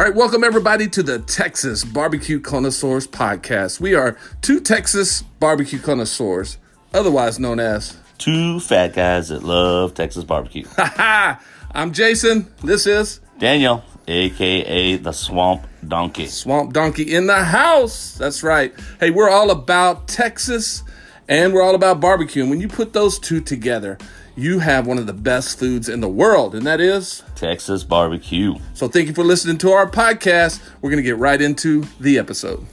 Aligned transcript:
All 0.00 0.06
right, 0.06 0.14
welcome 0.14 0.42
everybody 0.42 0.88
to 0.88 1.02
the 1.02 1.18
Texas 1.18 1.84
Barbecue 1.84 2.40
Connoisseurs 2.40 3.06
podcast. 3.06 3.80
We 3.80 3.94
are 3.94 4.16
two 4.40 4.58
Texas 4.58 5.20
barbecue 5.20 5.78
connoisseurs, 5.78 6.56
otherwise 6.94 7.38
known 7.38 7.60
as. 7.60 7.98
Two 8.16 8.60
fat 8.60 8.94
guys 8.94 9.28
that 9.28 9.42
love 9.42 9.92
Texas 9.92 10.24
barbecue. 10.24 10.64
I'm 10.78 11.92
Jason. 11.92 12.50
This 12.64 12.86
is 12.86 13.20
Daniel, 13.38 13.84
aka 14.08 14.96
the 14.96 15.12
Swamp 15.12 15.66
Donkey. 15.86 16.28
Swamp 16.28 16.72
Donkey 16.72 17.14
in 17.14 17.26
the 17.26 17.44
house. 17.44 18.14
That's 18.14 18.42
right. 18.42 18.72
Hey, 19.00 19.10
we're 19.10 19.28
all 19.28 19.50
about 19.50 20.08
Texas 20.08 20.82
and 21.28 21.52
we're 21.52 21.62
all 21.62 21.74
about 21.74 22.00
barbecue. 22.00 22.40
And 22.40 22.48
when 22.48 22.62
you 22.62 22.68
put 22.68 22.94
those 22.94 23.18
two 23.18 23.42
together, 23.42 23.98
you 24.36 24.58
have 24.60 24.86
one 24.86 24.98
of 24.98 25.06
the 25.06 25.12
best 25.12 25.58
foods 25.58 25.88
in 25.88 26.00
the 26.00 26.08
world, 26.08 26.54
and 26.54 26.66
that 26.66 26.80
is 26.80 27.22
Texas 27.34 27.84
barbecue. 27.84 28.54
So, 28.74 28.88
thank 28.88 29.08
you 29.08 29.14
for 29.14 29.24
listening 29.24 29.58
to 29.58 29.70
our 29.70 29.88
podcast. 29.88 30.60
We're 30.80 30.90
going 30.90 31.02
to 31.02 31.08
get 31.08 31.18
right 31.18 31.40
into 31.40 31.84
the 31.98 32.18
episode. 32.18 32.64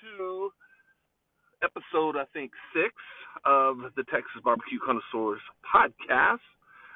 To 0.00 0.50
episode, 1.62 2.16
I 2.16 2.24
think, 2.32 2.52
six 2.74 2.94
of 3.44 3.78
the 3.96 4.04
Texas 4.04 4.40
Barbecue 4.44 4.78
Connoisseurs 4.84 5.40
podcast. 5.74 6.38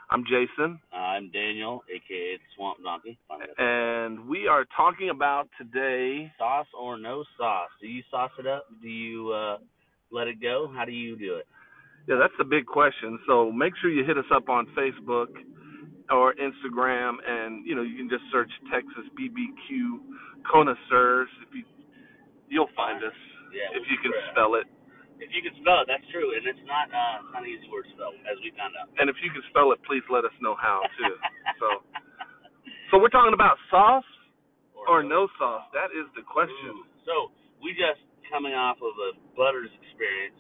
I'm 0.09 0.25
Jason. 0.25 0.79
I'm 0.93 1.31
Daniel, 1.33 1.83
aka 1.93 2.39
Swamp 2.55 2.79
Donkey. 2.83 3.19
And 3.59 4.29
we 4.29 4.47
are 4.47 4.65
talking 4.77 5.11
about 5.11 5.49
today 5.59 6.31
sauce 6.39 6.69
or 6.79 6.97
no 6.97 7.25
sauce. 7.37 7.71
Do 7.81 7.89
you 7.89 8.03
sauce 8.11 8.31
it 8.39 8.47
up? 8.47 8.67
Do 8.81 8.89
you 8.89 9.33
uh, 9.33 9.59
let 10.13 10.29
it 10.29 10.41
go? 10.41 10.71
How 10.75 10.85
do 10.85 10.93
you 10.93 11.17
do 11.19 11.37
it? 11.37 11.47
Yeah, 12.07 12.17
that's 12.21 12.35
the 12.39 12.45
big 12.45 12.67
question. 12.67 13.19
So 13.27 13.51
make 13.51 13.73
sure 13.81 13.91
you 13.91 14.05
hit 14.05 14.17
us 14.17 14.31
up 14.33 14.49
on 14.49 14.69
Facebook 14.79 15.27
or 16.09 16.35
Instagram, 16.35 17.15
and 17.27 17.67
you 17.67 17.75
know 17.75 17.83
you 17.83 17.97
can 17.97 18.09
just 18.09 18.23
search 18.31 18.51
Texas 18.73 19.11
BBQ 19.19 19.99
Connoisseurs. 20.49 21.29
If 21.49 21.53
you 21.53 21.65
you'll 22.49 22.71
find 22.77 23.03
us 23.03 23.13
yeah, 23.53 23.75
if 23.75 23.83
you 23.91 23.97
can 24.01 24.13
spell 24.31 24.55
it. 24.55 24.67
If 25.17 25.33
you 25.33 25.41
can 25.41 25.57
spell 25.65 25.81
it, 25.81 25.89
that's 25.89 26.05
true, 26.13 26.37
and 26.37 26.45
it's 26.45 26.61
not 26.69 26.93
uh, 26.93 27.25
it's 27.25 27.33
not 27.33 27.43
an 27.45 27.49
easy 27.49 27.69
word 27.73 27.89
to 27.89 27.93
spell, 27.97 28.13
as 28.29 28.37
we 28.45 28.53
found 28.53 28.77
out. 28.77 28.93
And 29.01 29.09
if 29.09 29.17
you 29.25 29.33
can 29.33 29.41
spell 29.49 29.73
it, 29.73 29.81
please 29.89 30.05
let 30.13 30.29
us 30.29 30.35
know 30.45 30.53
how 30.57 30.85
too. 31.01 31.15
so, 31.61 31.69
so 32.93 33.01
we're 33.01 33.13
talking 33.13 33.33
about 33.33 33.57
sauce 33.73 34.05
or, 34.77 35.01
or 35.01 35.07
no, 35.07 35.25
sauce. 35.41 35.65
sauce. 35.65 35.73
That 35.73 35.91
is 35.97 36.05
the 36.13 36.25
question. 36.25 36.85
Ooh. 36.85 36.85
So 37.09 37.15
we 37.65 37.73
just 37.73 38.05
coming 38.29 38.53
off 38.53 38.77
of 38.85 38.93
a 38.93 39.11
Butters 39.33 39.73
experience, 39.81 40.37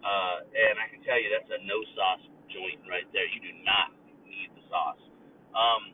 uh, 0.00 0.48
and 0.48 0.80
I 0.80 0.88
can 0.88 1.04
tell 1.04 1.20
you 1.20 1.28
that's 1.28 1.52
a 1.52 1.60
no 1.68 1.78
sauce 1.92 2.24
joint 2.48 2.80
right 2.88 3.08
there. 3.12 3.28
You 3.28 3.40
do 3.44 3.52
not 3.68 3.92
need 4.24 4.48
the 4.56 4.64
sauce. 4.72 5.02
Um, 5.52 5.92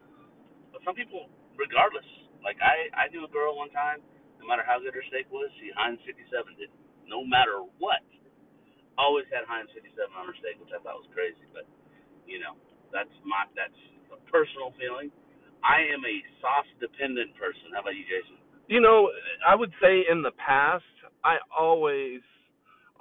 but 0.70 0.82
some 0.86 0.94
people, 0.94 1.26
regardless, 1.58 2.06
like 2.46 2.58
I, 2.62 2.86
I 2.94 3.04
knew 3.10 3.26
a 3.26 3.30
girl 3.30 3.58
one 3.58 3.70
time. 3.74 3.98
No 4.42 4.50
matter 4.50 4.66
how 4.66 4.82
good 4.82 4.90
her 4.90 5.06
steak 5.06 5.30
was, 5.30 5.46
she 5.62 5.70
Heinz 5.70 6.02
57 6.02 6.26
did 6.58 6.66
no 7.12 7.20
matter 7.20 7.60
what 7.76 8.00
always 8.96 9.28
had 9.28 9.44
Heinz 9.44 9.68
57 9.76 9.92
on 10.16 10.24
her 10.24 10.36
steak, 10.40 10.56
which 10.56 10.72
I 10.72 10.80
thought 10.80 10.96
was 10.96 11.08
crazy. 11.12 11.44
But 11.52 11.68
you 12.24 12.40
know, 12.40 12.56
that's 12.88 13.12
my 13.28 13.44
that's 13.52 13.76
a 14.08 14.18
personal 14.32 14.72
feeling. 14.80 15.12
I 15.60 15.84
am 15.92 16.02
a 16.02 16.16
sauce 16.40 16.68
dependent 16.80 17.36
person. 17.36 17.70
How 17.76 17.84
about 17.84 17.94
you, 17.94 18.08
Jason? 18.08 18.40
You 18.66 18.80
know, 18.80 19.12
I 19.44 19.54
would 19.54 19.70
say 19.78 20.08
in 20.08 20.24
the 20.24 20.34
past, 20.40 20.88
I 21.22 21.36
always 21.52 22.24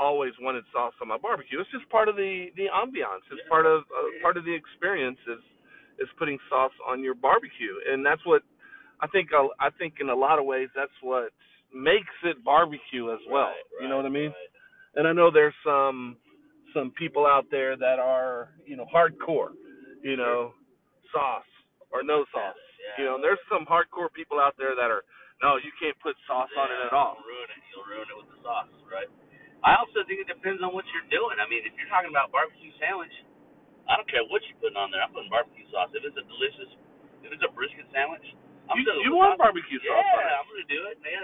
always 0.01 0.33
wanted 0.41 0.65
sauce 0.73 0.97
on 1.01 1.07
my 1.07 1.17
barbecue. 1.17 1.61
It's 1.61 1.69
just 1.71 1.87
part 1.89 2.09
of 2.09 2.15
the 2.15 2.51
the 2.57 2.67
ambiance. 2.73 3.25
It's 3.31 3.41
yeah. 3.45 3.49
part 3.53 3.65
of 3.65 3.87
uh, 3.89 4.09
part 4.21 4.37
of 4.37 4.45
the 4.45 4.53
experience 4.53 5.19
is 5.29 5.41
is 5.99 6.09
putting 6.17 6.37
sauce 6.49 6.75
on 6.87 7.03
your 7.03 7.13
barbecue, 7.13 7.77
and 7.87 8.05
that's 8.05 8.21
what 8.25 8.41
I 8.99 9.07
think. 9.07 9.29
Uh, 9.33 9.53
I 9.59 9.69
think 9.77 10.01
in 10.01 10.09
a 10.09 10.15
lot 10.15 10.39
of 10.39 10.45
ways, 10.45 10.69
that's 10.75 10.95
what 11.01 11.33
makes 11.73 12.15
it 12.23 12.43
barbecue 12.43 13.11
as 13.11 13.19
well. 13.29 13.51
Right, 13.51 13.55
right, 13.55 13.83
you 13.83 13.89
know 13.89 13.97
what 13.97 14.05
I 14.05 14.09
mean? 14.09 14.31
Right 14.31 14.51
and 14.95 15.07
I 15.07 15.13
know 15.13 15.31
there's 15.31 15.55
some 15.63 16.17
some 16.75 16.91
people 16.95 17.27
out 17.27 17.47
there 17.51 17.75
that 17.75 17.99
are 17.99 18.55
you 18.65 18.75
know 18.75 18.87
hardcore, 18.87 19.55
you 20.03 20.15
know, 20.15 20.55
sauce 21.11 21.47
or 21.91 22.03
no 22.03 22.23
sauce. 22.31 22.59
Yeah. 22.79 22.95
You 22.97 23.03
know, 23.07 23.13
and 23.19 23.23
there's 23.23 23.41
some 23.47 23.63
hardcore 23.67 24.11
people 24.11 24.39
out 24.39 24.55
there 24.57 24.75
that 24.75 24.89
are 24.91 25.03
no, 25.39 25.57
you 25.57 25.73
can't 25.81 25.97
put 25.97 26.13
sauce 26.29 26.51
yeah, 26.53 26.61
on 26.61 26.67
it 26.69 26.79
at 26.85 26.93
all. 26.93 27.17
You'll 27.17 27.33
ruin 27.33 27.49
it. 27.49 27.61
You'll 27.73 27.87
ruin 27.89 28.07
it 28.13 28.17
with 28.17 28.29
the 28.29 28.39
sauce, 28.45 28.69
right? 28.85 29.09
I 29.65 29.77
also 29.77 30.05
think 30.05 30.21
it 30.21 30.29
depends 30.29 30.61
on 30.61 30.73
what 30.73 30.85
you're 30.93 31.09
doing. 31.09 31.37
I 31.41 31.49
mean, 31.49 31.65
if 31.65 31.73
you're 31.77 31.89
talking 31.89 32.09
about 32.09 32.29
barbecue 32.33 32.69
sandwich, 32.77 33.13
I 33.89 33.97
don't 33.97 34.09
care 34.09 34.21
what 34.29 34.41
you're 34.45 34.57
putting 34.61 34.77
on 34.77 34.93
there. 34.93 35.01
I'm 35.01 35.13
putting 35.13 35.29
barbecue 35.33 35.65
sauce. 35.73 35.89
If 35.93 36.05
it's 36.05 36.17
a 36.17 36.25
delicious, 36.25 36.69
if 37.25 37.29
it's 37.33 37.45
a 37.45 37.51
brisket 37.53 37.85
sandwich, 37.93 38.25
I'm 38.69 38.77
you, 38.77 38.85
you 39.01 39.13
want 39.17 39.37
sauce. 39.37 39.49
barbecue 39.49 39.81
sauce? 39.81 40.01
Yeah, 40.01 40.41
I'm 40.41 40.45
gonna 40.49 40.69
do 40.69 40.81
it, 40.93 40.97
man. 41.01 41.21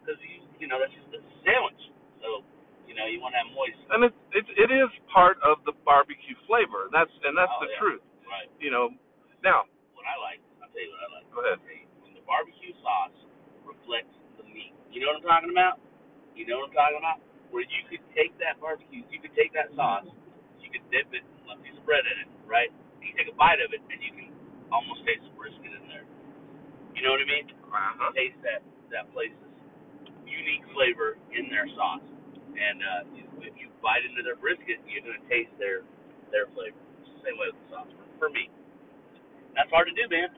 Because 0.00 0.18
you, 0.24 0.42
you 0.60 0.66
know, 0.68 0.80
that's 0.80 0.92
just 0.92 1.12
a 1.14 1.20
sandwich. 1.44 1.82
So 2.24 2.44
you 2.88 2.98
know, 2.98 3.06
you 3.06 3.22
want 3.22 3.36
to 3.36 3.40
have 3.44 3.50
moist. 3.54 3.78
And 3.92 4.08
it 4.08 4.14
it 4.34 4.46
it 4.56 4.70
is 4.72 4.90
part 5.12 5.38
of 5.46 5.62
the 5.68 5.76
barbecue 5.86 6.36
flavor. 6.48 6.90
That's 6.90 7.12
and 7.22 7.36
that's 7.36 7.52
oh, 7.52 7.62
the 7.64 7.70
yeah. 7.70 7.80
truth. 7.80 8.02
Right. 8.26 8.48
You 8.58 8.70
know, 8.72 8.90
now. 9.44 9.66
What 9.94 10.08
I 10.08 10.16
like, 10.16 10.40
I'll 10.64 10.72
tell 10.72 10.80
you 10.80 10.90
what 10.96 11.02
I 11.04 11.08
like. 11.20 11.26
Go 11.28 11.38
ahead. 11.44 11.60
When 12.00 12.16
the 12.16 12.24
barbecue 12.24 12.72
sauce 12.80 13.14
reflects 13.68 14.16
the 14.40 14.48
meat. 14.48 14.72
You 14.88 15.04
know 15.04 15.12
what 15.12 15.20
I'm 15.22 15.28
talking 15.28 15.52
about? 15.52 15.76
You 16.32 16.48
know 16.48 16.64
what 16.64 16.72
I'm 16.72 16.76
talking 16.76 17.00
about? 17.04 17.20
Where 17.52 17.66
you 17.66 17.82
could 17.90 18.00
take 18.16 18.32
that 18.40 18.62
barbecue, 18.62 19.02
you 19.10 19.20
could 19.20 19.34
take 19.34 19.52
that 19.58 19.74
sauce, 19.74 20.06
you 20.62 20.70
could 20.70 20.86
dip 20.94 21.10
it, 21.10 21.26
piece 21.66 21.74
of 21.74 21.82
bread 21.82 22.06
in 22.06 22.16
it, 22.26 22.30
right? 22.46 22.70
And 22.70 23.04
you 23.06 23.12
take 23.18 23.26
a 23.26 23.36
bite 23.36 23.58
of 23.58 23.74
it, 23.74 23.82
and 23.90 23.98
you 23.98 24.14
can 24.14 24.30
almost 24.70 25.02
taste 25.02 25.26
the 25.26 25.34
brisket 25.34 25.70
in 25.70 25.84
there. 25.90 26.06
You 26.94 27.02
know 27.02 27.14
what 27.14 27.22
I 27.22 27.28
mean? 27.28 27.46
Uh-huh. 27.50 28.10
Taste 28.14 28.38
that 28.46 28.62
that 28.90 29.06
place's 29.14 29.49
unique 30.30 30.64
flavor 30.72 31.18
in 31.34 31.50
their 31.50 31.66
sauce 31.74 32.06
and 32.60 32.78
uh, 32.82 33.02
if 33.46 33.54
you 33.56 33.70
bite 33.80 34.04
into 34.04 34.22
their 34.22 34.36
brisket, 34.36 34.82
you're 34.84 35.04
gonna 35.04 35.22
taste 35.30 35.52
their 35.56 35.86
their 36.34 36.50
flavor. 36.54 36.78
It's 37.02 37.10
the 37.18 37.22
same 37.26 37.36
way 37.38 37.50
with 37.50 37.58
the 37.66 37.68
sauce 37.74 37.90
for, 37.96 38.06
for 38.26 38.28
me. 38.30 38.50
That's 39.56 39.70
hard 39.70 39.90
to 39.90 39.94
do, 39.96 40.06
man. 40.10 40.30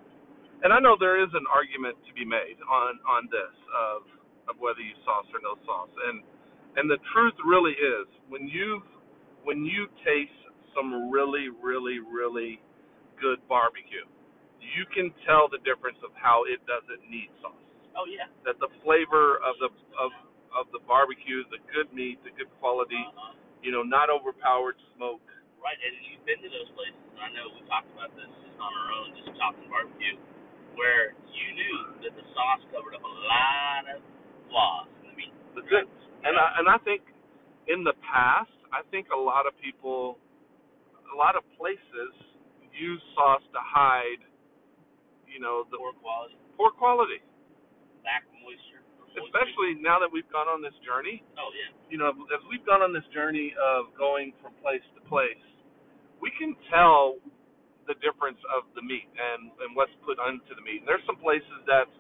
And 0.63 0.71
I 0.71 0.79
know 0.79 0.95
there 0.97 1.19
is 1.21 1.33
an 1.35 1.45
argument 1.51 1.99
to 2.07 2.13
be 2.15 2.25
made 2.25 2.61
on 2.65 3.01
on 3.05 3.23
this 3.33 3.55
of 3.73 4.01
of 4.53 4.55
whether 4.63 4.83
you 4.83 4.95
sauce 5.05 5.29
or 5.33 5.41
no 5.43 5.59
sauce, 5.65 5.93
and 6.11 6.23
and 6.79 6.87
the 6.89 7.01
truth 7.13 7.37
really 7.45 7.75
is 7.75 8.07
when 8.29 8.47
you 8.49 8.83
when 9.43 9.65
you 9.67 9.89
taste 10.07 10.39
some 10.77 11.11
really 11.11 11.51
really 11.51 11.99
really 12.01 12.61
good 13.21 13.43
barbecue, 13.51 14.07
you 14.63 14.85
can 14.95 15.13
tell 15.27 15.47
the 15.51 15.61
difference 15.67 15.99
of 16.03 16.11
how 16.15 16.45
it 16.49 16.63
doesn't 16.67 17.03
need 17.11 17.31
sauce. 17.43 17.62
Oh 17.97 18.07
yeah. 18.09 18.29
That 18.45 18.57
the 18.59 18.71
flavor 18.85 19.41
of 19.45 19.55
the 19.61 19.71
of 19.99 20.11
of 20.53 20.65
the 20.73 20.81
barbecue, 20.85 21.45
the 21.49 21.61
good 21.73 21.89
meat, 21.97 22.21
the 22.25 22.33
good 22.37 22.49
quality, 22.61 23.01
uh-huh. 23.01 23.37
you 23.65 23.73
know, 23.73 23.81
not 23.81 24.13
overpowered 24.13 24.77
smoke. 24.97 25.25
Right, 25.63 25.79
and 25.79 25.95
you've 26.11 26.27
been 26.27 26.43
to 26.43 26.51
those 26.51 26.71
places. 26.75 26.99
I 27.23 27.31
know 27.31 27.47
we 27.55 27.63
talked 27.71 27.87
about 27.95 28.11
this 28.19 28.27
just 28.43 28.59
on 28.59 28.73
our 28.75 28.89
own, 28.99 29.15
just 29.15 29.31
talking 29.39 29.63
barbecue, 29.71 30.19
where 30.75 31.15
you 31.31 31.47
knew 31.55 31.77
that 32.03 32.13
the 32.19 32.27
sauce 32.35 32.67
covered 32.75 32.99
up 32.99 33.05
a 33.07 33.15
lot 33.31 33.85
of 33.95 33.99
flaws 34.51 34.91
in 35.01 35.15
the 35.15 35.15
meat. 35.15 35.33
That's 35.55 35.71
it. 35.71 35.87
And 36.27 36.35
I 36.35 36.47
and 36.59 36.67
I 36.67 36.83
think 36.83 37.07
in 37.71 37.87
the 37.87 37.95
past, 38.03 38.51
I 38.75 38.83
think 38.91 39.09
a 39.15 39.19
lot 39.19 39.47
of 39.47 39.55
people, 39.63 40.19
a 41.13 41.17
lot 41.17 41.39
of 41.39 41.47
places 41.55 42.11
use 42.75 43.01
sauce 43.15 43.45
to 43.53 43.61
hide, 43.63 44.25
you 45.29 45.39
know, 45.39 45.65
the 45.71 45.79
poor 45.79 45.95
quality. 46.01 46.37
Poor 46.57 46.71
quality. 46.75 47.21
Lack 48.03 48.27
of 48.27 48.35
moisture 48.43 48.83
especially 49.17 49.77
now 49.81 50.01
that 50.01 50.09
we've 50.09 50.29
gone 50.33 50.49
on 50.49 50.65
this 50.65 50.75
journey. 50.81 51.21
Oh 51.37 51.53
yeah. 51.53 51.69
You 51.93 51.99
know, 52.01 52.13
as 52.33 52.43
we've 52.49 52.65
gone 52.65 52.81
on 52.81 52.97
this 52.97 53.05
journey 53.13 53.53
of 53.61 53.93
going 53.97 54.33
from 54.41 54.57
place 54.65 54.85
to 54.97 55.01
place, 55.09 55.41
we 56.21 56.33
can 56.41 56.57
tell 56.73 57.21
the 57.85 57.99
difference 58.01 58.41
of 58.55 58.65
the 58.79 58.85
meat 58.85 59.09
and 59.13 59.53
and 59.61 59.77
what's 59.77 59.93
put 60.07 60.17
onto 60.17 60.53
the 60.57 60.65
meat. 60.65 60.85
And 60.85 60.89
there's 60.89 61.05
some 61.05 61.21
places 61.21 61.61
that 61.69 61.91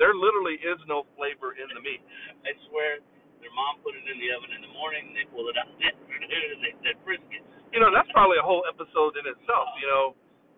there 0.00 0.16
literally 0.16 0.56
is 0.60 0.80
no 0.88 1.04
flavor 1.16 1.56
in 1.56 1.68
the 1.72 1.82
meat. 1.82 2.00
I 2.48 2.52
swear, 2.68 3.00
their 3.44 3.52
mom 3.52 3.80
put 3.84 3.96
it 3.96 4.04
in 4.08 4.16
the 4.16 4.28
oven 4.32 4.52
in 4.56 4.62
the 4.64 4.72
morning, 4.72 5.12
they 5.12 5.28
pull 5.32 5.48
it 5.52 5.56
out, 5.60 5.68
and 5.76 6.60
they 6.64 6.72
said 6.84 6.96
brisket. 7.04 7.44
You 7.74 7.82
know, 7.84 7.92
that's 7.92 8.08
probably 8.16 8.40
a 8.40 8.46
whole 8.46 8.64
episode 8.64 9.20
in 9.20 9.28
itself. 9.28 9.68
You 9.76 9.88
know, 9.88 10.04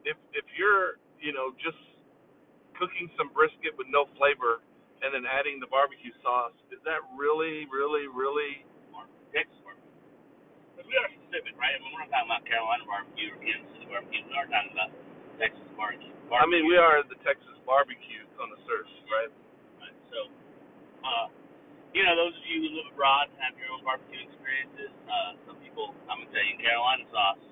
if 0.07 0.19
if 0.37 0.47
you're 0.55 1.03
you 1.19 1.35
know 1.35 1.51
just 1.59 1.81
cooking 2.79 3.11
some 3.19 3.35
brisket 3.35 3.75
with 3.75 3.91
no 3.91 4.07
flavor 4.15 4.63
and 5.05 5.15
then 5.15 5.25
adding 5.29 5.61
the 5.63 5.71
barbecue 5.71 6.13
sauce, 6.25 6.55
is 6.75 6.81
that 6.85 7.01
really, 7.17 7.67
really, 7.71 8.07
really 8.11 8.65
Texas 9.35 9.59
barbecue? 9.63 9.91
Because 10.75 10.87
we 10.89 10.97
are 10.99 11.11
specific, 11.23 11.55
right? 11.61 11.75
I 11.75 11.81
mean, 11.83 11.93
we're 11.95 12.05
not 12.07 12.13
talking 12.15 12.31
about 12.31 12.45
Carolina 12.49 12.85
barbecue 12.89 13.31
or 13.35 13.39
Kansas 13.43 13.69
City 13.77 13.87
barbecue. 13.91 14.23
We 14.27 14.35
are 14.37 14.49
talking 14.51 14.75
about 14.75 14.91
Texas 15.41 15.69
barbecue. 15.79 16.13
barbecue. 16.31 16.45
I 16.45 16.47
mean, 16.51 16.65
we 16.69 16.77
are 16.79 17.03
the 17.07 17.19
Texas 17.27 17.57
barbecue 17.67 18.25
connoisseurs, 18.39 18.91
right? 19.11 19.33
Right. 19.83 19.97
So, 20.11 20.19
uh, 21.05 21.27
you 21.97 22.05
know, 22.05 22.15
those 22.17 22.37
of 22.37 22.45
you 22.47 22.59
who 22.63 22.71
live 22.79 22.89
abroad 22.95 23.31
and 23.33 23.39
have 23.43 23.57
your 23.59 23.73
own 23.75 23.83
barbecue 23.87 24.21
experiences, 24.23 24.93
uh, 25.09 25.39
some 25.49 25.59
people, 25.65 25.95
I'm 26.11 26.21
gonna 26.23 26.33
tell 26.35 26.45
you, 26.45 26.57
Carolina 26.61 27.05
sauce 27.11 27.43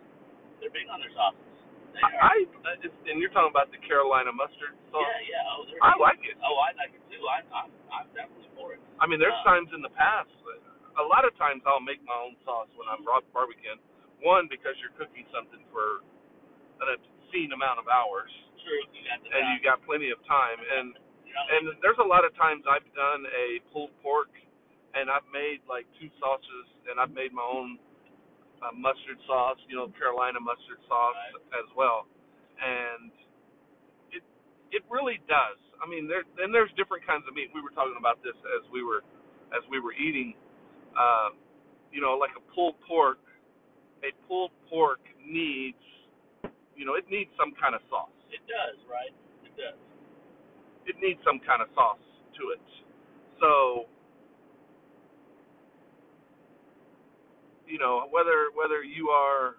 They're 0.61 0.73
big 0.73 0.89
on 0.93 1.01
their 1.01 1.13
sauces. 1.17 1.56
I. 2.03 2.45
I 2.45 2.75
and 3.09 3.23
you're 3.23 3.31
talking 3.33 3.53
about 3.55 3.71
the 3.71 3.81
Carolina 3.87 4.35
mustard 4.35 4.75
sauce. 4.91 5.07
yeah, 5.25 5.39
yeah. 5.41 5.55
Oh. 5.55 5.87
I 5.87 5.95
like 5.97 6.21
it. 6.27 6.37
Oh, 6.43 6.57
I 6.61 6.75
like 6.77 6.93
it 6.93 7.03
too. 7.09 7.23
I, 7.25 7.41
I'm, 7.55 7.71
I'm 7.89 8.09
definitely 8.13 8.51
for 8.59 8.75
it. 8.75 8.81
I 8.99 9.07
mean, 9.07 9.23
there's 9.23 9.37
Uh, 9.47 9.57
times 9.57 9.71
in 9.73 9.81
the 9.81 9.93
past. 9.95 10.31
A 10.97 11.05
lot 11.05 11.29
of 11.29 11.37
times 11.37 11.61
I'll 11.69 11.85
make 11.85 12.01
my 12.09 12.17
own 12.17 12.41
sauce 12.41 12.73
when 12.73 12.89
I'm 12.89 13.05
bar- 13.05 13.21
barbecuing. 13.37 13.77
One 14.25 14.49
because 14.49 14.73
you're 14.81 14.97
cooking 14.97 15.29
something 15.29 15.61
for 15.69 16.01
an 16.81 16.89
obscene 16.97 17.53
amount 17.53 17.77
of 17.77 17.85
hours, 17.85 18.33
True. 18.65 18.81
You 18.97 19.05
got 19.05 19.21
the. 19.21 19.29
and 19.29 19.43
you 19.53 19.61
got 19.61 19.85
plenty 19.85 20.09
of 20.09 20.17
time. 20.25 20.57
And 20.57 20.97
know, 21.37 21.45
and 21.53 21.63
there's 21.85 22.01
a 22.01 22.09
lot 22.09 22.25
of 22.25 22.33
times 22.41 22.65
I've 22.65 22.89
done 22.97 23.29
a 23.29 23.61
pulled 23.71 23.93
pork, 24.01 24.33
and 24.97 25.13
I've 25.13 25.27
made 25.29 25.61
like 25.69 25.85
two 26.01 26.09
sauces, 26.17 26.67
and 26.89 26.97
I've 26.97 27.13
made 27.13 27.37
my 27.37 27.45
own 27.45 27.77
uh, 28.63 28.73
mustard 28.77 29.19
sauce, 29.27 29.59
you 29.69 29.77
know, 29.77 29.89
Carolina 29.99 30.41
mustard 30.41 30.81
sauce 30.89 31.21
as 31.57 31.69
well, 31.77 32.07
and 32.61 33.13
it 34.13 34.23
it 34.73 34.83
really 34.91 35.21
does. 35.29 35.59
I 35.83 35.89
mean, 35.89 36.09
there 36.09 36.25
and 36.41 36.53
there's 36.55 36.73
different 36.77 37.05
kinds 37.07 37.25
of 37.29 37.35
meat. 37.37 37.53
We 37.55 37.61
were 37.61 37.75
talking 37.77 37.97
about 37.99 38.23
this 38.25 38.37
as 38.59 38.65
we 38.73 38.83
were 38.83 39.05
as 39.53 39.63
we 39.71 39.81
were 39.81 39.93
eating. 39.95 40.35
Uh, 40.97 41.37
you 41.93 42.01
know, 42.01 42.17
like 42.17 42.33
a 42.37 42.45
pulled 42.55 42.77
pork. 42.89 43.19
A 44.05 44.13
pulled 44.29 44.53
pork 44.69 45.01
needs, 45.25 45.81
you 46.77 46.85
know, 46.85 46.95
it 47.01 47.09
needs 47.09 47.33
some 47.41 47.57
kind 47.57 47.73
of 47.75 47.81
sauce. 47.89 48.13
it 48.29 48.45
does, 48.45 48.77
right? 48.87 49.11
It 49.43 49.57
does. 49.57 49.81
it 50.85 50.95
needs 51.01 51.19
some 51.25 51.41
kind 51.43 51.65
of 51.65 51.69
sauce 51.75 52.05
to 52.37 52.53
it. 52.53 52.61
So, 53.41 53.89
you 57.67 57.79
know, 57.79 58.07
whether 58.11 58.51
whether 58.55 58.83
you 58.87 59.11
are, 59.11 59.59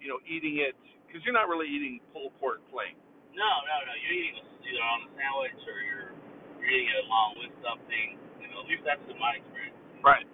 you 0.00 0.08
know, 0.08 0.20
eating 0.28 0.60
it 0.60 0.76
because 1.08 1.24
you're 1.24 1.36
not 1.36 1.48
really 1.48 1.66
eating 1.68 2.00
pulled 2.12 2.32
pork 2.40 2.60
plain, 2.70 2.94
No, 3.32 3.44
no, 3.64 3.74
no. 3.88 3.92
You're 4.04 4.16
eating 4.16 4.36
it 4.40 4.46
either 4.66 4.84
on 4.84 4.98
a 5.06 5.08
sandwich 5.16 5.60
or 5.64 5.76
you're 5.82 6.10
you're 6.60 6.70
eating 6.72 6.90
it 6.92 7.00
along 7.08 7.40
with 7.40 7.52
something. 7.64 8.06
You 8.42 8.46
know, 8.52 8.62
at 8.62 8.66
least 8.68 8.84
that's 8.84 9.02
been 9.08 9.18
my 9.18 9.40
experience. 9.40 9.76
right? 10.04 10.26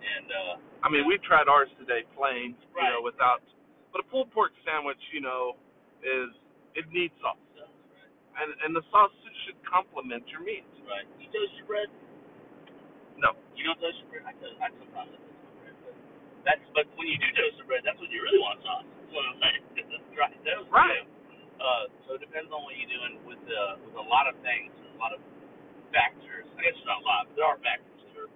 And 0.00 0.26
uh, 0.30 0.54
I 0.84 0.88
mean, 0.88 1.04
we've 1.04 1.20
tried 1.26 1.44
ours 1.50 1.68
today 1.76 2.08
plain, 2.16 2.56
you 2.56 2.78
Right. 2.78 2.88
know, 2.94 3.04
without. 3.04 3.44
But 3.92 4.00
a 4.00 4.06
pulled 4.08 4.30
pork 4.32 4.54
sandwich, 4.64 5.00
you 5.12 5.20
know, 5.20 5.58
is 6.00 6.30
it 6.78 6.86
needs 6.94 7.12
sauce, 7.20 7.36
so, 7.58 7.66
right, 7.66 8.12
and 8.40 8.48
and 8.64 8.70
the 8.72 8.80
sauce 8.94 9.10
should 9.44 9.58
complement 9.66 10.22
your 10.30 10.40
meat. 10.46 10.62
right. 10.86 11.04
You 11.18 11.26
toast 11.34 11.52
your 11.58 11.66
bread? 11.66 11.90
No, 13.18 13.34
You 13.58 13.66
don't 13.68 13.76
toast 13.82 13.98
your 14.00 14.08
bread? 14.08 14.24
I 14.24 14.32
toast. 14.40 14.56
I 14.62 14.68
sometimes 14.78 15.10
I 15.12 15.18
toast 15.20 15.42
my 15.44 15.52
bread, 15.60 15.76
but 15.84 15.94
that's 16.46 16.64
but 16.72 16.88
when 16.96 17.06
you 17.08 17.18
do 17.20 17.28
toast 17.36 17.60
your 17.60 17.68
bread, 17.68 17.82
that's 17.84 17.98
when 18.00 18.10
you 18.12 18.20
really 18.24 18.40
want 18.40 18.60
sauce. 18.64 18.86
That's 18.86 19.12
what 19.12 19.24
I'm 19.28 19.38
saying. 19.40 19.60
It's 19.76 19.92
a 19.92 20.00
dry 20.14 20.30
toast. 20.44 20.68
Right. 20.72 21.04
Uh, 21.60 21.84
so 22.08 22.16
it 22.16 22.22
depends 22.24 22.48
on 22.48 22.64
what 22.64 22.72
you're 22.76 22.88
doing 22.88 23.20
with 23.28 23.42
uh, 23.44 23.80
with 23.84 23.96
a 24.00 24.06
lot 24.08 24.24
of 24.30 24.36
things, 24.40 24.72
a 24.72 24.98
lot 25.00 25.12
of 25.12 25.20
factors. 25.92 26.48
I 26.56 26.60
guess 26.64 26.76
not 26.88 27.00
a 27.00 27.04
lot, 27.04 27.28
but 27.28 27.34
there 27.36 27.48
are 27.48 27.60
factors 27.60 28.00
that 28.00 28.16
are 28.16 28.30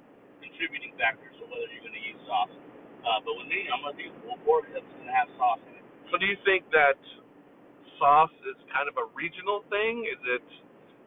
contributing 0.44 0.92
factors 1.00 1.32
to 1.40 1.48
whether 1.48 1.66
you're 1.72 1.84
going 1.84 1.96
to 1.96 2.04
use 2.04 2.20
sauce. 2.28 2.52
Uh, 3.04 3.20
but 3.20 3.36
with 3.36 3.48
me, 3.48 3.68
I'm 3.68 3.84
going 3.84 3.96
to 3.96 4.00
do 4.00 4.08
pork 4.44 4.68
that's 4.72 4.84
going 4.96 5.08
to 5.08 5.16
have 5.16 5.28
sauce 5.36 5.60
in 5.68 5.76
it. 5.76 5.84
So 6.12 6.16
do 6.16 6.24
you 6.28 6.36
think 6.44 6.68
that 6.72 6.96
sauce 8.00 8.32
is 8.48 8.56
kind 8.72 8.88
of 8.88 8.96
a 9.00 9.06
regional 9.12 9.64
thing? 9.68 10.04
Is 10.08 10.20
it 10.40 10.46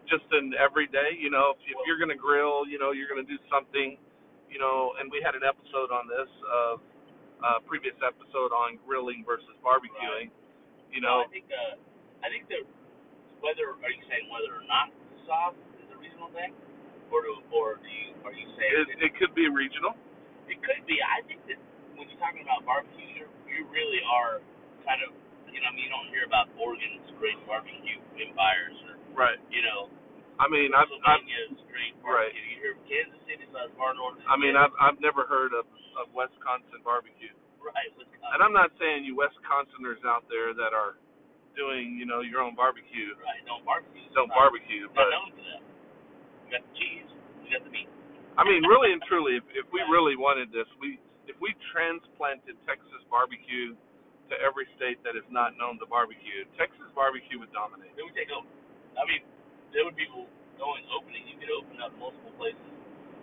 just 0.09 0.25
an 0.33 0.53
everyday? 0.57 1.17
You 1.17 1.29
know, 1.29 1.53
if, 1.53 1.59
if 1.65 1.77
you're 1.85 2.01
going 2.01 2.13
to 2.13 2.19
grill, 2.19 2.65
you 2.69 2.77
know, 2.77 2.93
you're 2.93 3.09
going 3.09 3.21
to 3.21 3.29
do 3.29 3.39
something, 3.49 3.97
you 4.47 4.59
know, 4.59 4.95
and 4.99 5.11
we 5.11 5.19
had 5.23 5.35
an 5.35 5.43
episode 5.43 5.91
on 5.91 6.07
this 6.07 6.31
of 6.47 6.79
uh, 7.43 7.59
previous 7.69 7.95
episode 8.01 8.51
on 8.55 8.79
grilling 8.87 9.21
versus 9.27 9.53
barbecuing. 9.61 10.31
You 10.91 11.03
know, 11.03 11.23
I 11.23 11.29
think 11.29 11.47
uh, 11.51 11.75
I 12.23 12.27
think 12.31 12.47
that 12.49 12.63
whether 13.43 13.75
are 13.75 13.91
you 13.93 14.03
saying 14.09 14.31
whether 14.31 14.55
or 14.55 14.65
not 14.65 14.89
sauce 15.27 15.57
is 15.83 15.87
a 15.93 15.97
regional 15.99 16.31
thing, 16.33 16.55
or 17.11 17.21
do 17.21 17.37
or 17.51 17.77
do 17.77 17.89
you 17.91 18.15
are 18.25 18.33
you 18.33 18.47
saying 18.57 18.73
it, 18.97 19.11
it 19.11 19.11
could 19.19 19.35
be 19.37 19.45
regional. 19.51 19.93
it 20.47 20.57
could 20.63 20.81
be? 20.87 20.97
I 21.03 21.21
think 21.27 21.43
that 21.51 21.59
when 21.99 22.07
you're 22.09 22.21
talking 22.23 22.41
about 22.41 22.63
barbecue, 22.65 23.23
you 23.23 23.25
you 23.45 23.67
really 23.69 24.01
are 24.07 24.39
kind 24.87 25.03
of 25.05 25.11
you 25.51 25.59
know 25.59 25.69
I 25.69 25.75
mean 25.75 25.85
you 25.85 25.91
don't 25.91 26.09
hear 26.09 26.25
about 26.25 26.49
Oregon's 26.57 27.05
great 27.19 27.37
barbecue 27.45 27.99
empires 28.17 28.77
or 28.87 28.95
Right. 29.17 29.41
you 29.49 29.61
know 29.65 29.89
I 30.37 30.45
mean, 30.49 30.69
I've, 30.73 30.85
I've 31.05 31.21
Pennsylvania's 31.25 31.61
great 31.69 31.93
Right. 32.05 32.31
You 32.31 32.57
hear 32.61 32.73
Kansas 32.87 33.19
City's 33.27 33.51
as 33.57 33.73
far 33.75 33.91
north. 33.97 34.17
as 34.21 34.25
I 34.29 34.37
mean, 34.39 34.53
you 34.55 34.61
I've 34.61 34.73
I've 34.79 34.99
never 35.03 35.25
heard 35.27 35.51
of 35.57 35.65
of 35.97 36.07
Wisconsin 36.13 36.79
barbecue, 36.85 37.33
right. 37.59 37.89
Wisconsin. 37.97 38.31
and 38.37 38.39
I'm 38.45 38.53
not 38.55 38.69
saying 38.77 39.03
you 39.03 39.17
Wisconsiners 39.17 39.99
out 40.05 40.23
there 40.29 40.53
that 40.53 40.71
are 40.77 40.95
doing, 41.57 41.97
you 41.97 42.05
know, 42.05 42.21
your 42.21 42.45
own 42.45 42.53
barbecue 42.53 43.17
right. 43.17 43.41
Don't 43.49 43.65
barbecue. 43.65 44.05
don't 44.13 44.29
Not- 44.29 44.37
barbecue, 44.37 44.85
Not 44.89 44.95
but 44.95 45.09
known 45.09 45.29
for 45.33 45.43
that. 45.43 45.61
We 46.45 46.47
got 46.53 46.63
the 46.63 46.73
cheese. 46.77 47.09
We 47.43 47.49
got 47.51 47.63
the 47.65 47.73
meat. 47.73 47.89
I 48.37 48.45
mean, 48.45 48.61
really 48.69 48.93
and 48.93 49.01
truly, 49.09 49.41
if, 49.41 49.45
if 49.57 49.65
we 49.73 49.81
really 49.89 50.13
wanted 50.15 50.53
this, 50.53 50.69
we 50.77 51.01
if 51.25 51.35
we 51.41 51.51
transplanted 51.73 52.55
Texas 52.69 53.01
barbecue 53.09 53.73
to 54.29 54.35
every 54.45 54.69
state 54.77 55.01
that 55.03 55.17
is 55.17 55.25
not 55.33 55.57
known 55.57 55.75
to 55.81 55.87
barbecue, 55.89 56.45
Texas 56.55 56.87
barbecue 56.93 57.41
would 57.41 57.51
dominate. 57.51 57.91
It 57.97 58.03
would 58.05 58.15
take 58.15 58.29
over. 58.31 58.45
I 58.95 59.03
mean, 59.09 59.25
there 59.73 59.85
would 59.85 59.97
be 59.97 60.07
going 60.59 60.85
opening. 60.93 61.23
You 61.27 61.37
could 61.39 61.53
open 61.53 61.77
up 61.81 61.93
multiple 61.99 62.33
places 62.39 62.73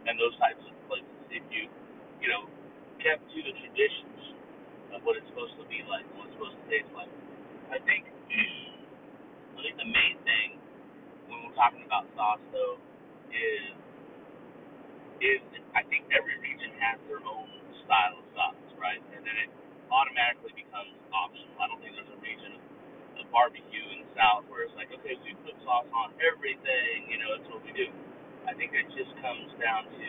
and 0.08 0.16
those 0.20 0.36
types 0.40 0.60
of 0.64 0.74
places 0.88 1.10
if 1.32 1.44
you, 1.52 1.68
you 2.20 2.28
know, 2.30 2.46
kept 3.02 3.24
to 3.32 3.38
the 3.40 3.54
traditions 3.58 4.22
of 4.96 5.02
what 5.04 5.16
it's 5.18 5.26
supposed 5.32 5.56
to 5.60 5.66
be 5.68 5.82
like, 5.88 6.04
and 6.06 6.14
what 6.20 6.28
it's 6.30 6.36
supposed 6.38 6.56
to 6.58 6.64
taste 6.70 6.90
like. 6.94 7.10
I 7.72 7.78
think, 7.84 8.06
I 9.56 9.60
think 9.64 9.76
the 9.80 9.90
main 9.90 10.16
thing 10.26 10.60
when 11.30 11.44
we're 11.46 11.58
talking 11.58 11.84
about 11.86 12.08
sauce 12.16 12.42
though 12.52 12.78
is, 13.32 13.74
is 15.22 15.40
I 15.76 15.82
think 15.88 16.08
every 16.14 16.36
region 16.42 16.72
has 16.82 16.98
their 17.08 17.22
own 17.24 17.48
style 17.86 18.20
of 18.20 18.26
sauce, 18.36 18.60
right? 18.80 19.00
And 19.14 19.22
then 19.24 19.36
it 19.46 19.50
automatically 19.92 20.54
becomes 20.56 20.94
optional. 21.14 21.52
I 21.60 21.66
don't 21.70 21.80
think 21.82 21.96
there's 21.96 22.12
a 22.12 22.20
region 22.22 22.58
of 23.20 23.24
barbecue 23.34 23.86
the 24.14 24.50
where 24.50 24.64
it's 24.66 24.74
like, 24.78 24.90
okay, 24.94 25.18
we 25.22 25.34
put 25.46 25.54
sauce 25.66 25.88
on 25.92 26.14
everything, 26.22 27.10
you 27.10 27.18
know, 27.20 27.34
that's 27.36 27.48
what 27.50 27.62
we 27.66 27.74
do. 27.74 27.88
I 28.48 28.54
think 28.56 28.72
it 28.74 28.86
just 28.94 29.10
comes 29.22 29.50
down 29.60 29.86
to 29.90 30.08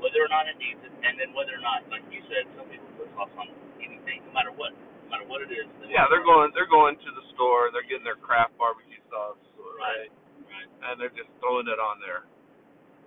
whether 0.00 0.20
or 0.22 0.30
not 0.30 0.46
it 0.48 0.56
needs 0.60 0.80
it, 0.84 0.92
and 1.04 1.18
then 1.20 1.34
whether 1.36 1.54
or 1.56 1.64
not, 1.64 1.84
like 1.90 2.04
you 2.12 2.22
said, 2.30 2.46
some 2.56 2.68
people 2.70 2.86
put 2.96 3.08
sauce 3.18 3.32
on 3.40 3.50
anything, 3.82 4.22
no 4.28 4.32
matter 4.32 4.52
what, 4.54 4.72
no 4.76 5.08
matter 5.10 5.26
what 5.28 5.42
it 5.44 5.50
is. 5.52 5.66
They 5.82 5.90
Yeah, 5.92 6.06
they're 6.12 6.24
going 6.24 6.52
they're 6.54 6.70
going 6.70 6.96
to 7.00 7.10
the 7.12 7.24
store, 7.36 7.70
they're 7.74 7.86
getting 7.88 8.06
their 8.06 8.20
Kraft 8.20 8.56
barbecue 8.60 9.00
sauce, 9.10 9.40
right? 9.80 10.10
Right. 10.46 10.68
And 10.90 11.00
they're 11.00 11.14
just 11.14 11.30
throwing 11.42 11.68
it 11.68 11.80
on 11.80 11.98
there. 12.04 12.24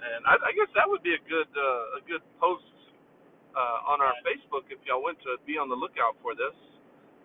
And 0.02 0.22
I, 0.28 0.36
I 0.38 0.52
guess 0.58 0.70
that 0.76 0.88
would 0.90 1.04
be 1.04 1.16
a 1.16 1.24
good 1.30 1.50
uh, 1.56 2.00
a 2.00 2.02
good 2.08 2.24
post 2.42 2.68
uh, 3.56 3.80
on 3.94 4.02
our 4.04 4.14
Right. 4.14 4.36
Facebook 4.38 4.68
if 4.70 4.80
y'all 4.86 5.04
went 5.04 5.20
to 5.26 5.38
be 5.48 5.58
on 5.58 5.70
the 5.70 5.78
lookout 5.80 6.18
for 6.22 6.36
this. 6.36 6.56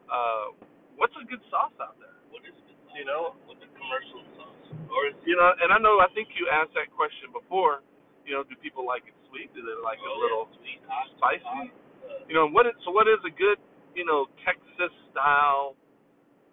Uh, 0.08 0.54
what's 0.96 1.14
a 1.20 1.26
good 1.26 1.42
sauce 1.50 1.74
out 1.82 1.96
there? 2.00 2.21
What 2.32 2.42
is 2.48 2.56
good? 2.64 2.80
You 2.96 3.04
know? 3.04 3.36
With 3.44 3.60
the 3.60 3.68
commercial 3.76 4.24
sauce, 4.40 4.64
or 4.88 5.12
is 5.12 5.16
You 5.28 5.36
know, 5.36 5.52
and 5.60 5.68
I 5.68 5.78
know 5.78 6.00
I 6.00 6.08
think 6.16 6.32
you 6.40 6.48
asked 6.48 6.72
that 6.74 6.88
question 6.96 7.28
before. 7.30 7.84
You 8.24 8.38
know, 8.38 8.42
do 8.46 8.54
people 8.62 8.86
like 8.86 9.04
it 9.04 9.16
sweet? 9.28 9.50
Do 9.52 9.60
they 9.60 9.76
like 9.82 9.98
it 9.98 10.06
oh, 10.06 10.14
a 10.14 10.20
little 10.22 10.44
sweet, 10.62 10.80
hot, 10.86 11.10
spicy? 11.18 11.44
hot, 11.44 12.24
You 12.30 12.34
know, 12.38 12.46
what 12.48 12.70
is 12.70 12.74
so 12.86 12.94
what 12.94 13.10
is 13.10 13.18
a 13.26 13.32
good, 13.34 13.58
you 13.98 14.06
know, 14.06 14.30
Texas 14.46 14.94
style 15.10 15.74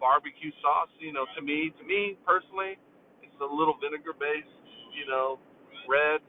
barbecue 0.02 0.50
sauce? 0.60 0.90
You 0.98 1.14
know, 1.14 1.30
to 1.38 1.40
me, 1.40 1.70
to 1.78 1.84
me 1.86 2.18
personally, 2.26 2.74
it's 3.22 3.38
a 3.38 3.46
little 3.46 3.78
vinegar 3.78 4.12
based, 4.18 4.50
you 4.92 5.06
know, 5.06 5.38
red, 5.86 6.20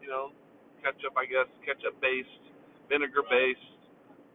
you 0.00 0.08
know, 0.08 0.32
ketchup, 0.80 1.12
I 1.20 1.28
guess, 1.28 1.50
ketchup 1.68 2.00
based, 2.00 2.42
vinegar 2.88 3.26
based. 3.28 3.68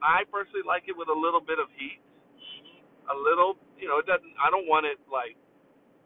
I 0.04 0.28
personally 0.30 0.68
like 0.68 0.86
it 0.92 0.94
with 0.94 1.08
a 1.08 1.16
little 1.18 1.42
bit 1.42 1.58
of 1.58 1.72
heat. 1.80 2.03
A 3.12 3.16
little, 3.16 3.60
you 3.76 3.88
know, 3.88 4.00
it 4.00 4.08
doesn't 4.08 4.34
I 4.40 4.48
don't 4.54 4.68
want 4.68 4.86
it 4.88 5.00
like 5.12 5.36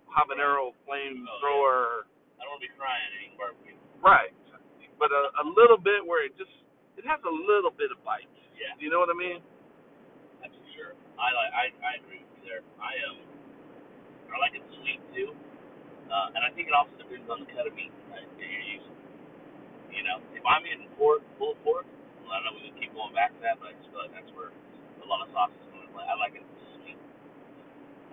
habanero 0.09 0.73
flamethrower 0.87 2.07
I 2.37 2.45
don't 2.45 2.57
want 2.57 2.61
to 2.63 2.67
be 2.69 2.73
frying 2.77 3.11
eating 3.21 3.37
barbecue. 3.37 3.77
right. 4.01 4.33
But 4.97 5.13
a, 5.13 5.29
a 5.41 5.45
little 5.53 5.77
bit 5.77 6.01
where 6.01 6.25
it 6.25 6.33
just 6.37 6.53
it 6.97 7.05
has 7.05 7.21
a 7.21 7.33
little 7.33 7.69
bit 7.69 7.93
of 7.93 8.01
bite. 8.01 8.25
Yeah. 8.57 8.73
You 8.81 8.89
know 8.89 8.97
what 8.97 9.13
I 9.13 9.17
mean? 9.17 9.39
That's 10.41 10.53
for 10.57 10.69
sure. 10.73 10.93
I 11.21 11.29
like. 11.33 11.51
I, 11.53 11.63
I 11.85 11.91
agree 12.01 12.25
with 12.25 12.33
you 12.41 12.43
there. 12.49 12.61
I 12.81 12.93
um. 13.13 13.17
I 14.33 14.37
like 14.41 14.53
it 14.53 14.65
sweet 14.81 15.01
too, 15.15 15.31
uh, 16.11 16.35
and 16.35 16.43
I 16.43 16.51
think 16.53 16.67
it 16.69 16.75
also 16.75 16.93
depends 16.99 17.25
on 17.31 17.41
the 17.41 17.49
cut 17.55 17.65
of 17.65 17.73
meat 17.73 17.89
right, 18.11 18.27
that 18.27 18.47
you're 18.47 18.67
using. 18.69 18.95
You 19.89 20.03
know, 20.03 20.19
if 20.35 20.43
I'm 20.45 20.61
eating 20.67 20.91
pork, 20.99 21.23
pulled 21.39 21.57
pork, 21.63 21.87
well, 22.21 22.35
I 22.35 22.43
don't 22.43 22.53
know 22.53 22.59
we 22.59 22.69
can 22.69 22.77
keep 22.77 22.91
going 22.93 23.15
back 23.15 23.33
to 23.33 23.41
that, 23.41 23.57
but 23.57 23.71
I 23.71 23.73
just 23.79 23.89
feel 23.89 24.03
like 24.03 24.13
that's 24.13 24.29
where 24.35 24.51
a 24.51 25.07
lot 25.07 25.23
of 25.25 25.31
sauces 25.33 25.57
into 25.73 25.89
play. 25.95 26.05
I 26.05 26.15
like 26.19 26.35
it. 26.37 26.45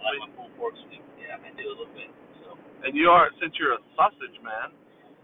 I 0.05 0.21
my 0.21 0.29
pulled 0.37 0.53
pork 0.61 0.77
sweet. 0.85 1.01
Yeah, 1.17 1.41
I 1.41 1.49
do 1.57 1.65
a 1.65 1.73
little 1.73 1.89
bit. 1.97 2.13
So 2.45 2.53
And 2.85 2.93
you 2.93 3.09
are 3.09 3.33
since 3.41 3.57
you're 3.57 3.73
a 3.75 3.83
sausage 3.97 4.37
man. 4.45 4.77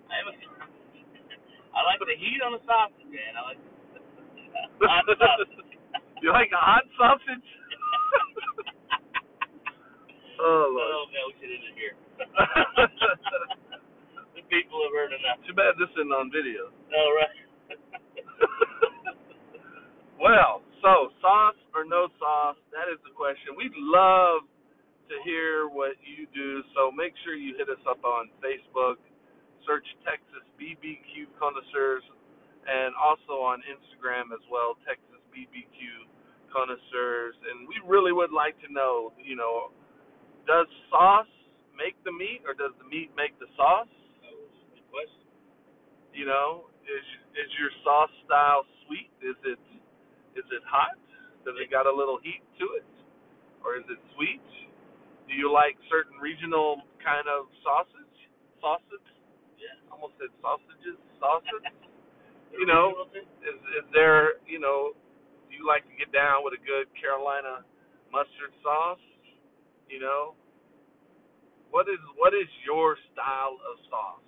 I 0.08 0.14
am 0.24 0.32
a. 0.32 0.34
I 1.76 1.80
like 1.86 2.00
the 2.00 2.16
heat 2.16 2.40
on 2.40 2.56
the 2.56 2.62
sausage, 2.64 3.06
man. 3.12 3.32
I 3.36 3.42
like 3.54 3.60
hot 4.88 5.04
sausage. 5.06 5.76
you 6.24 6.32
like 6.32 6.50
hot 6.56 6.88
sausage? 6.96 7.44
Oh, 10.40 10.72
Lord. 10.72 10.88
Oh, 10.88 11.04
man, 11.12 11.24
we 11.28 11.36
should 11.36 11.52
end 11.52 11.68
it 11.68 11.76
here. 11.76 11.92
the 14.32 14.40
people 14.48 14.80
have 14.88 14.94
heard 14.96 15.12
enough. 15.12 15.36
Too 15.44 15.52
bad 15.52 15.76
this 15.76 15.92
isn't 16.00 16.08
on 16.08 16.32
video. 16.32 16.72
All 16.96 17.12
right. 17.12 17.36
well, 20.16 20.64
so 20.80 21.12
sauce 21.20 21.60
or 21.76 21.84
no 21.84 22.08
sauce? 22.16 22.56
That 22.72 22.88
is 22.88 22.96
the 23.04 23.12
question. 23.12 23.52
We'd 23.52 23.76
love 23.76 24.48
to 25.10 25.16
hear 25.26 25.66
what 25.66 25.98
you 26.06 26.30
do. 26.30 26.62
So 26.78 26.94
make 26.94 27.12
sure 27.26 27.34
you 27.34 27.58
hit 27.58 27.68
us 27.68 27.82
up 27.90 28.02
on 28.06 28.30
Facebook. 28.38 29.02
Search 29.66 29.84
Texas 30.08 30.40
BBQ 30.56 31.28
Connoisseurs, 31.36 32.02
and 32.64 32.96
also 32.96 33.44
on 33.44 33.60
Instagram 33.68 34.32
as 34.32 34.40
well, 34.48 34.78
Texas 34.88 35.20
BBQ 35.34 36.08
Connoisseurs. 36.48 37.36
And 37.50 37.68
we 37.68 37.76
really 37.84 38.10
would 38.10 38.32
like 38.32 38.56
to 38.64 38.72
know, 38.72 39.12
you 39.20 39.36
know, 39.36 39.68
does 40.48 40.66
sauce 40.88 41.28
make 41.76 41.98
the 42.08 42.12
meat, 42.12 42.40
or 42.48 42.54
does 42.56 42.72
the 42.80 42.88
meat 42.88 43.12
make 43.18 43.36
the 43.38 43.46
sauce? 43.56 43.90
You 46.14 46.26
know, 46.26 46.66
is 46.82 47.06
is 47.38 47.50
your 47.60 47.70
sauce 47.86 48.10
style 48.26 48.66
sweet? 48.86 49.10
Is 49.22 49.38
it 49.46 49.60
is 50.34 50.46
it 50.50 50.62
hot? 50.66 50.98
Does 51.46 51.54
it 51.60 51.70
got 51.70 51.86
a 51.86 51.94
little 51.94 52.18
heat 52.20 52.42
to 52.58 52.66
it, 52.76 52.86
or 53.64 53.76
is 53.78 53.86
it 53.88 54.00
sweet? 54.16 54.42
Do 55.30 55.38
you 55.38 55.46
like 55.46 55.78
certain 55.86 56.18
regional 56.18 56.82
kind 56.98 57.30
of 57.30 57.46
sausage? 57.62 58.18
Sausage? 58.58 59.08
Yeah. 59.54 59.78
Almost 59.94 60.18
said 60.18 60.34
sausages. 60.42 60.98
Sausage. 61.22 61.70
You 62.50 62.66
know, 62.66 63.06
is 63.14 63.58
is 63.78 63.86
there? 63.94 64.42
You 64.42 64.58
know, 64.58 64.90
do 65.46 65.52
you 65.54 65.62
like 65.62 65.86
to 65.86 65.94
get 65.94 66.10
down 66.10 66.42
with 66.42 66.50
a 66.58 66.62
good 66.66 66.90
Carolina 66.98 67.62
mustard 68.10 68.50
sauce? 68.58 68.98
You 69.86 70.02
know, 70.02 70.34
what 71.70 71.86
is 71.86 72.02
what 72.18 72.34
is 72.34 72.50
your 72.66 72.98
style 73.14 73.54
of 73.54 73.78
sauce? 73.86 74.26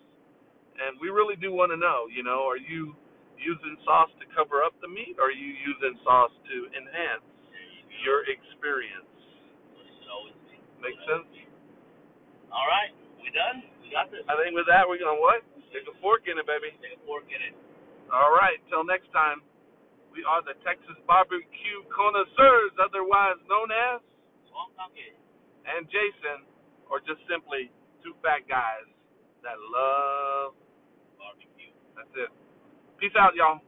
And 0.78 1.02
we 1.02 1.11
really 1.11 1.35
do 1.35 1.50
want 1.50 1.75
to 1.75 1.78
know. 1.78 2.06
You 2.06 2.23
know, 2.23 2.47
are 2.47 2.62
you 2.62 2.94
using 3.35 3.75
sauce 3.82 4.14
to 4.23 4.26
cover 4.38 4.62
up 4.62 4.78
the 4.78 4.88
meat, 4.88 5.18
or 5.18 5.35
are 5.35 5.35
you 5.35 5.50
using 5.66 5.99
sauce 6.06 6.32
to 6.47 6.56
enhance 6.78 7.26
your 8.06 8.23
experience? 8.30 9.11
What 9.75 9.82
should 9.99 10.11
always 10.14 10.38
be. 10.47 10.62
Make 10.82 10.98
sense? 11.06 11.30
All 12.50 12.66
right. 12.66 12.92
We 13.22 13.30
done? 13.30 13.62
We 13.80 13.94
got 13.94 14.10
this. 14.10 14.26
I 14.26 14.34
think 14.36 14.52
with 14.52 14.66
that 14.66 14.84
we're 14.84 14.98
gonna 15.00 15.18
what? 15.22 15.46
Stick 15.70 15.86
a 15.88 15.94
fork 16.02 16.26
in 16.28 16.36
it, 16.36 16.44
baby. 16.44 16.74
Take 16.82 16.98
a 16.98 17.02
fork 17.06 17.24
in 17.30 17.40
it. 17.40 17.54
All 18.12 18.34
right. 18.34 18.58
Till 18.68 18.84
next 18.84 19.08
time, 19.14 19.40
we 20.12 20.20
are 20.26 20.42
the 20.44 20.58
Texas 20.66 20.98
Barbecue 21.08 21.80
Connoisseurs, 21.88 22.74
otherwise 22.82 23.40
known 23.48 23.72
as, 23.72 24.02
and 25.64 25.88
Jason, 25.88 26.44
or 26.90 27.00
just 27.00 27.22
simply 27.30 27.72
two 28.04 28.12
fat 28.20 28.44
guys 28.50 28.84
that 29.46 29.56
love. 29.72 30.52
Barbecue. 31.16 31.72
That's 31.96 32.12
it. 32.18 32.30
Peace 33.00 33.14
out, 33.16 33.32
y'all. 33.38 33.62